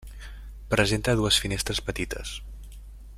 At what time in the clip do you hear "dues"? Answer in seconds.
1.19-1.39